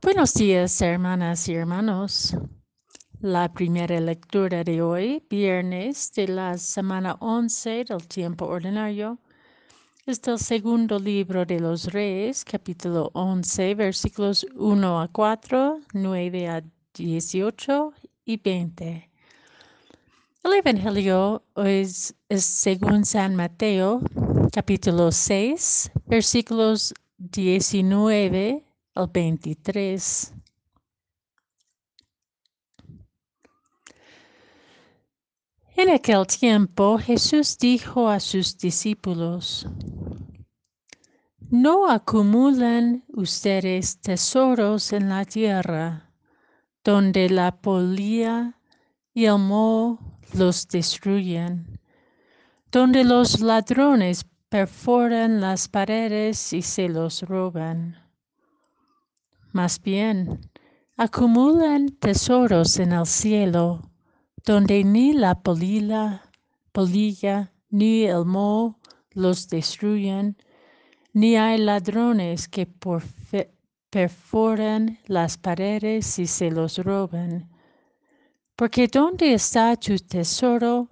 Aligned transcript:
Buenos 0.00 0.32
días, 0.34 0.80
hermanas 0.80 1.48
y 1.48 1.54
hermanos. 1.54 2.36
La 3.20 3.52
primera 3.52 3.98
lectura 4.00 4.62
de 4.62 4.80
hoy, 4.80 5.24
viernes 5.28 6.12
de 6.12 6.28
la 6.28 6.56
semana 6.56 7.16
11 7.18 7.84
del 7.84 8.06
tiempo 8.06 8.46
ordinario, 8.46 9.18
es 10.06 10.22
del 10.22 10.38
segundo 10.38 11.00
libro 11.00 11.44
de 11.44 11.58
los 11.58 11.92
Reyes, 11.92 12.44
capítulo 12.44 13.10
11, 13.14 13.74
versículos 13.74 14.46
1 14.54 15.00
a 15.00 15.08
4, 15.08 15.80
9 15.92 16.48
a 16.48 16.62
18 16.94 17.92
y 18.24 18.36
20. 18.36 19.10
El 20.44 20.52
Evangelio 20.52 21.42
es, 21.56 22.14
es 22.28 22.44
según 22.44 23.04
San 23.04 23.34
Mateo, 23.34 24.00
capítulo 24.52 25.10
6, 25.10 25.90
versículos 26.06 26.94
19 27.18 28.62
al 28.62 28.67
23. 29.06 30.34
En 35.76 35.90
aquel 35.90 36.26
tiempo 36.26 36.98
Jesús 36.98 37.56
dijo 37.56 38.08
a 38.08 38.18
sus 38.18 38.58
discípulos, 38.58 39.66
No 41.50 41.88
acumulen 41.88 43.04
ustedes 43.08 44.00
tesoros 44.00 44.92
en 44.92 45.08
la 45.08 45.24
tierra, 45.24 46.10
donde 46.82 47.30
la 47.30 47.60
polilla 47.60 48.58
y 49.14 49.26
el 49.26 49.38
moho 49.38 50.00
los 50.34 50.66
destruyen, 50.66 51.78
donde 52.72 53.04
los 53.04 53.40
ladrones 53.40 54.26
perforan 54.48 55.40
las 55.40 55.68
paredes 55.68 56.52
y 56.52 56.62
se 56.62 56.88
los 56.88 57.22
roban 57.22 58.07
más 59.52 59.80
bien, 59.80 60.40
acumulan 60.96 61.88
tesoros 61.88 62.78
en 62.78 62.92
el 62.92 63.06
cielo, 63.06 63.90
donde 64.44 64.84
ni 64.84 65.12
la 65.12 65.40
polilla, 65.40 66.22
polilla 66.72 67.52
ni 67.70 68.04
el 68.04 68.24
moho 68.24 68.78
los 69.12 69.48
destruyen, 69.48 70.36
ni 71.12 71.36
hay 71.36 71.58
ladrones 71.58 72.48
que 72.48 72.68
perforan 73.90 74.98
las 75.06 75.38
paredes 75.38 76.18
y 76.18 76.26
se 76.26 76.50
los 76.50 76.78
roban. 76.78 77.48
Porque 78.54 78.88
donde 78.88 79.34
está 79.34 79.76
tu 79.76 79.96
tesoro, 79.98 80.88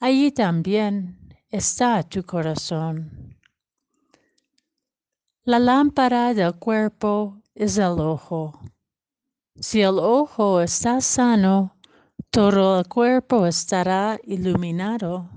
allí 0.00 0.30
también 0.30 1.18
está 1.50 2.02
tu 2.02 2.22
corazón. 2.22 3.36
La 5.44 5.58
lámpara 5.58 6.32
del 6.34 6.54
cuerpo 6.54 7.41
es 7.54 7.78
el 7.78 8.00
ojo. 8.00 8.58
Si 9.56 9.82
el 9.82 9.98
ojo 9.98 10.60
está 10.60 11.00
sano, 11.00 11.76
todo 12.30 12.80
el 12.80 12.88
cuerpo 12.88 13.46
estará 13.46 14.18
iluminado. 14.24 15.28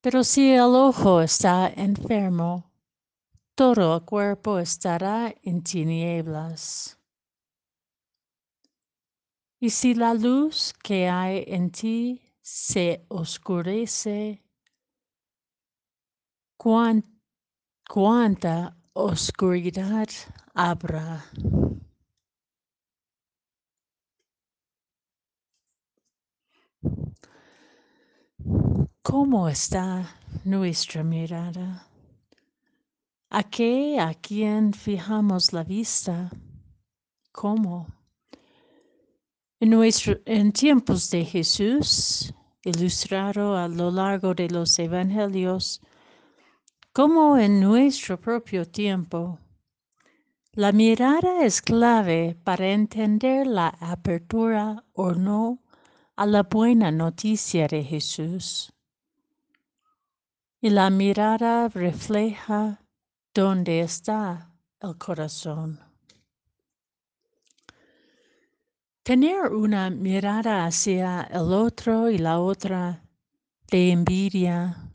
Pero 0.00 0.22
si 0.22 0.52
el 0.52 0.74
ojo 0.74 1.22
está 1.22 1.68
enfermo, 1.68 2.70
todo 3.54 3.96
el 3.96 4.04
cuerpo 4.04 4.58
estará 4.58 5.34
en 5.42 5.62
tinieblas. 5.62 6.98
Y 9.60 9.70
si 9.70 9.94
la 9.94 10.14
luz 10.14 10.72
que 10.82 11.08
hay 11.08 11.42
en 11.48 11.70
ti 11.70 12.22
se 12.40 13.04
oscurece, 13.08 14.44
cuánta 17.88 18.77
oscuridad 18.92 20.08
habrá. 20.54 21.24
¿Cómo 29.02 29.48
está 29.48 30.06
nuestra 30.44 31.02
mirada? 31.02 31.88
¿A 33.30 33.42
qué, 33.42 33.98
a 34.00 34.14
quién 34.14 34.72
fijamos 34.72 35.52
la 35.52 35.64
vista? 35.64 36.30
¿Cómo? 37.32 37.86
En, 39.60 39.70
nuestro, 39.70 40.18
en 40.24 40.52
tiempos 40.52 41.10
de 41.10 41.24
Jesús, 41.24 42.32
ilustrado 42.64 43.56
a 43.56 43.66
lo 43.68 43.90
largo 43.90 44.34
de 44.34 44.48
los 44.50 44.78
evangelios, 44.78 45.80
como 46.92 47.38
en 47.38 47.60
nuestro 47.60 48.20
propio 48.20 48.66
tiempo. 48.66 49.38
La 50.52 50.72
mirada 50.72 51.44
es 51.44 51.62
clave 51.62 52.36
para 52.42 52.68
entender 52.68 53.46
la 53.46 53.68
apertura 53.80 54.84
o 54.92 55.12
no 55.12 55.62
a 56.16 56.26
la 56.26 56.42
buena 56.42 56.90
noticia 56.90 57.68
de 57.68 57.84
Jesús. 57.84 58.72
Y 60.60 60.70
la 60.70 60.90
mirada 60.90 61.68
refleja 61.68 62.82
dónde 63.32 63.80
está 63.80 64.50
el 64.80 64.98
corazón. 64.98 65.78
Tener 69.04 69.52
una 69.52 69.90
mirada 69.90 70.66
hacia 70.66 71.22
el 71.30 71.52
otro 71.52 72.10
y 72.10 72.18
la 72.18 72.40
otra 72.40 73.04
de 73.70 73.92
envidia, 73.92 74.87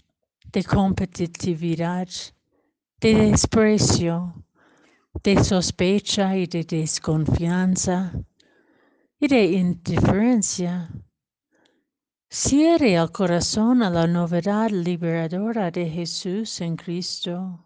de 0.53 0.63
competitividad, 0.63 2.07
de 3.01 3.13
desprecio, 3.15 4.45
de 5.23 5.43
sospecha 5.43 6.37
y 6.37 6.45
de 6.45 6.63
desconfianza 6.63 8.13
y 9.19 9.27
de 9.27 9.43
indiferencia. 9.45 10.89
Cierre 12.29 12.93
el 12.93 13.11
corazón 13.11 13.81
a 13.81 13.89
la 13.89 14.05
novedad 14.05 14.69
liberadora 14.69 15.71
de 15.71 15.89
Jesús 15.89 16.61
en 16.61 16.75
Cristo 16.75 17.63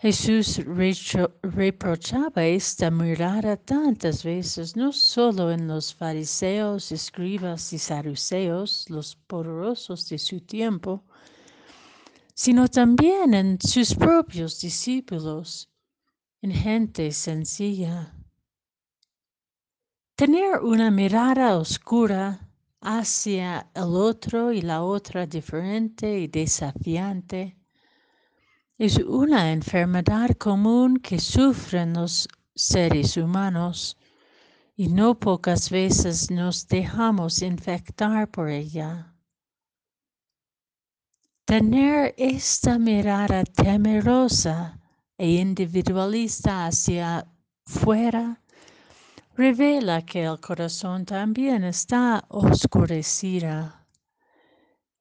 Jesús 0.00 0.60
reprochaba 1.42 2.44
esta 2.44 2.88
mirada 2.88 3.56
tantas 3.56 4.22
veces, 4.22 4.76
no 4.76 4.92
solo 4.92 5.50
en 5.50 5.66
los 5.66 5.92
fariseos, 5.92 6.92
escribas 6.92 7.72
y 7.72 7.78
saduceos, 7.78 8.88
los 8.90 9.16
poderosos 9.16 10.08
de 10.08 10.18
su 10.18 10.40
tiempo, 10.40 11.02
sino 12.32 12.68
también 12.68 13.34
en 13.34 13.58
sus 13.60 13.92
propios 13.92 14.60
discípulos, 14.60 15.68
en 16.42 16.52
gente 16.52 17.10
sencilla. 17.10 18.14
Tener 20.14 20.60
una 20.60 20.92
mirada 20.92 21.58
oscura 21.58 22.48
hacia 22.80 23.68
el 23.74 23.96
otro 23.96 24.52
y 24.52 24.62
la 24.62 24.84
otra 24.84 25.26
diferente 25.26 26.20
y 26.20 26.28
desafiante 26.28 27.57
es 28.78 28.96
una 28.98 29.50
enfermedad 29.50 30.30
común 30.36 30.98
que 30.98 31.18
sufren 31.18 31.94
los 31.94 32.28
seres 32.54 33.16
humanos 33.16 33.96
y 34.76 34.86
no 34.86 35.18
pocas 35.18 35.68
veces 35.68 36.30
nos 36.30 36.68
dejamos 36.68 37.42
infectar 37.42 38.30
por 38.30 38.48
ella. 38.48 39.12
Tener 41.44 42.14
esta 42.16 42.78
mirada 42.78 43.42
temerosa 43.42 44.78
e 45.16 45.28
individualista 45.32 46.66
hacia 46.66 47.26
fuera 47.64 48.40
revela 49.36 50.02
que 50.02 50.24
el 50.24 50.38
corazón 50.38 51.04
también 51.04 51.64
está 51.64 52.24
oscurecido 52.28 53.77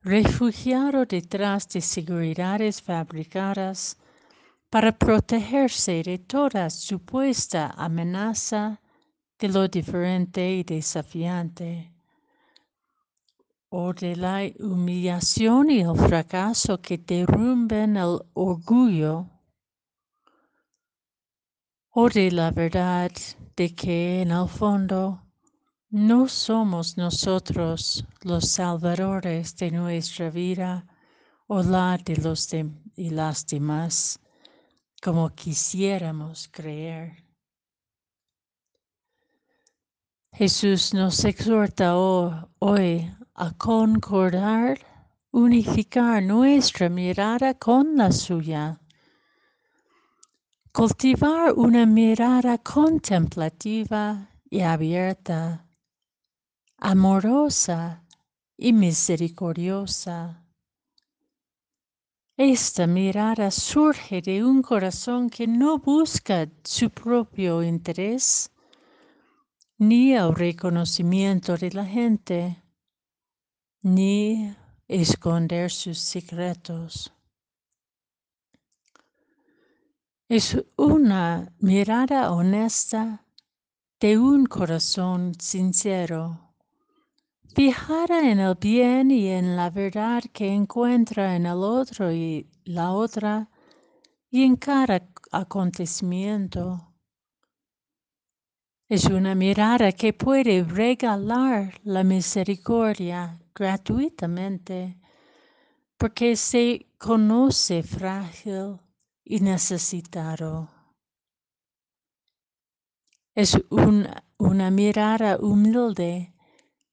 refugiado 0.08 1.06
detrás 1.06 1.68
de 1.68 1.82
seguridades 1.82 2.82
fabricadas 2.82 3.98
para 4.70 4.98
protegerse 4.98 6.02
de 6.02 6.18
toda 6.18 6.70
supuesta 6.70 7.74
amenaza 7.78 8.80
de 9.38 9.50
lo 9.50 9.68
diferente 9.68 10.56
y 10.56 10.64
desafiante, 10.64 11.92
o 13.70 13.94
de 13.94 14.16
la 14.16 14.50
humillación 14.60 15.70
y 15.70 15.82
el 15.82 15.96
fracaso 15.98 16.82
que 16.82 16.98
derrumben 16.98 17.98
el 17.98 18.20
orgullo, 18.34 19.30
o 21.92 22.10
de 22.10 22.32
la 22.32 22.52
verdad 22.52 23.12
de 23.58 23.76
que 23.76 24.22
en 24.22 24.32
el 24.32 24.48
fondo 24.48 25.27
no 25.90 26.28
somos 26.28 26.98
nosotros 26.98 28.06
los 28.22 28.48
salvadores 28.50 29.56
de 29.56 29.72
nuestra 29.72 30.30
vida 30.30 30.86
o 31.48 31.64
la 31.64 31.98
de 31.98 32.18
los 32.18 32.54
y 32.54 33.10
las 33.10 33.46
demás, 33.48 34.20
como 35.02 35.30
quisiéramos 35.30 36.50
creer. 36.52 37.24
Jesús 40.34 40.94
nos 40.94 41.24
exhorta 41.24 41.96
hoy 41.96 43.12
a 43.34 43.52
concordar, 43.58 44.80
unificar 45.32 46.22
nuestra 46.22 46.90
mirada 46.90 47.54
con 47.54 47.96
la 47.96 48.12
suya, 48.12 48.80
Cultivar 50.78 51.54
una 51.54 51.88
mirada 51.88 52.60
contemplativa 52.60 54.30
y 54.48 54.62
abierta, 54.62 55.67
amorosa 56.78 58.06
y 58.56 58.72
misericordiosa. 58.72 60.44
Esta 62.38 62.86
mirada 62.86 63.50
surge 63.50 64.22
de 64.22 64.44
un 64.44 64.62
corazón 64.62 65.30
que 65.30 65.48
no 65.48 65.80
busca 65.80 66.48
su 66.64 66.92
propio 66.92 67.64
interés 67.64 68.52
ni 69.80 70.14
el 70.14 70.36
reconocimiento 70.36 71.58
de 71.58 71.72
la 71.72 71.86
gente, 71.86 72.64
ni 73.82 74.56
esconder 74.88 75.72
sus 75.72 75.98
secretos. 75.98 77.12
Es 80.30 80.64
una 80.76 81.56
mirada 81.60 82.32
honesta 82.32 83.26
de 84.00 84.18
un 84.20 84.46
corazón 84.46 85.34
sincero 85.40 86.47
fijada 87.54 88.30
en 88.32 88.40
el 88.40 88.56
bien 88.56 89.12
y 89.12 89.28
en 89.28 89.56
la 89.56 89.70
verdad 89.70 90.24
que 90.32 90.54
encuentra 90.54 91.36
en 91.36 91.46
el 91.46 91.64
otro 91.64 92.12
y 92.12 92.50
la 92.66 92.92
otra 92.92 93.50
y 94.30 94.44
en 94.44 94.56
cada 94.56 95.08
acontecimiento. 95.32 96.94
Es 98.90 99.06
una 99.06 99.36
mirada 99.36 99.92
que 99.92 100.14
puede 100.14 100.64
regalar 100.64 101.80
la 101.84 102.04
misericordia 102.04 103.38
gratuitamente 103.54 104.98
porque 105.98 106.36
se 106.36 106.86
conoce 106.98 107.84
frágil 107.84 108.80
y 109.26 109.40
necesitado. 109.40 110.70
Es 113.36 113.58
una, 113.70 114.24
una 114.38 114.72
mirada 114.72 115.38
humilde 115.38 116.34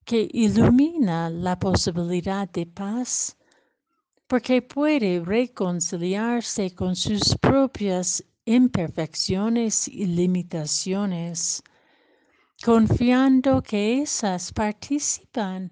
que 0.04 0.28
ilumina 0.32 1.30
la 1.30 1.58
posibilidad 1.58 2.48
de 2.48 2.66
paz 2.66 3.36
porque 4.26 4.62
puede 4.62 5.20
reconciliarse 5.20 6.74
con 6.74 6.96
sus 6.96 7.36
propias 7.36 8.24
imperfecciones 8.46 9.88
y 9.88 10.06
limitaciones, 10.06 11.62
confiando 12.64 13.62
que 13.62 14.02
esas 14.02 14.52
participan 14.52 15.70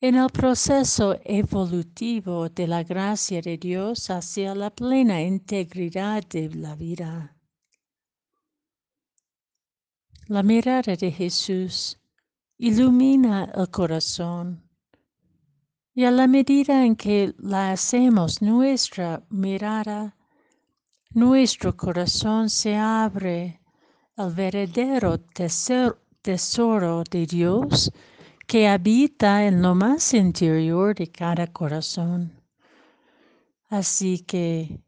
en 0.00 0.14
el 0.14 0.28
proceso 0.28 1.18
evolutivo 1.24 2.48
de 2.48 2.66
la 2.66 2.82
gracia 2.82 3.40
de 3.40 3.56
Dios 3.56 4.10
hacia 4.10 4.54
la 4.54 4.70
plena 4.70 5.22
integridad 5.22 6.22
de 6.28 6.50
la 6.54 6.74
vida. 6.74 7.34
La 10.28 10.42
mirada 10.42 10.96
de 10.96 11.10
Jesús 11.10 11.98
ilumina 12.58 13.52
el 13.54 13.70
corazón. 13.70 14.62
Y 15.94 16.04
a 16.04 16.10
la 16.10 16.26
medida 16.26 16.84
en 16.84 16.96
que 16.96 17.34
la 17.38 17.72
hacemos 17.72 18.42
nuestra 18.42 19.22
mirada, 19.30 20.16
nuestro 21.10 21.76
corazón 21.76 22.50
se 22.50 22.76
abre 22.76 23.60
al 24.16 24.32
verdadero 24.32 25.18
tesoro 26.22 27.04
de 27.10 27.26
Dios 27.26 27.90
que 28.46 28.68
habita 28.68 29.44
en 29.46 29.62
lo 29.62 29.74
más 29.74 30.14
interior 30.14 30.94
de 30.94 31.10
cada 31.10 31.46
corazón. 31.46 32.32
Así 33.68 34.20
que 34.20 34.80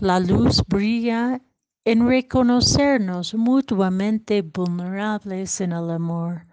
la 0.00 0.20
luz 0.20 0.62
brilla 0.66 1.40
en 1.84 2.06
reconocernos 2.06 3.34
mutuamente 3.34 4.42
vulnerables 4.42 5.60
en 5.60 5.72
el 5.72 5.90
amor 5.90 6.49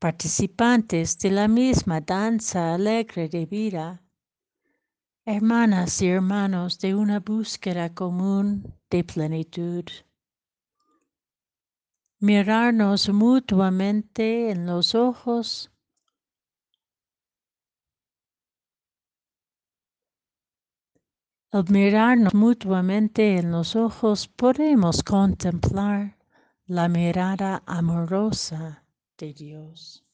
participantes 0.00 1.18
de 1.18 1.30
la 1.30 1.46
misma 1.46 2.00
danza 2.00 2.74
alegre 2.74 3.28
de 3.28 3.44
vida, 3.44 4.02
hermanas 5.26 6.00
y 6.00 6.08
hermanos 6.08 6.78
de 6.78 6.94
una 6.94 7.20
búsqueda 7.20 7.94
común 7.94 8.74
de 8.88 9.04
plenitud. 9.04 9.84
Mirarnos 12.18 13.10
mutuamente 13.10 14.50
en 14.50 14.64
los 14.64 14.94
ojos 14.94 15.70
Al 21.52 21.64
mirarnos 21.68 22.32
mutuamente 22.32 23.36
en 23.36 23.50
los 23.50 23.74
ojos 23.74 24.28
podemos 24.28 25.02
contemplar 25.02 26.16
la 26.64 26.88
mirada 26.88 27.64
amorosa 27.66 28.84
de 29.20 29.32
Dios. 29.34 30.04